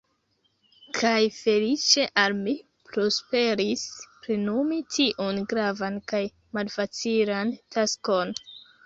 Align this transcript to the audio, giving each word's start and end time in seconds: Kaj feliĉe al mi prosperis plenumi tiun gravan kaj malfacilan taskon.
Kaj 0.99 1.17
feliĉe 1.33 2.05
al 2.21 2.33
mi 2.47 2.55
prosperis 2.91 3.83
plenumi 4.23 4.79
tiun 4.95 5.43
gravan 5.53 6.01
kaj 6.13 6.23
malfacilan 6.59 7.53
taskon. 7.77 8.35